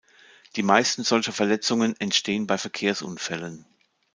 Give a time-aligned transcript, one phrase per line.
[0.55, 3.65] Die meisten solcher Verletzungen entstehen bei Verkehrsunfällen.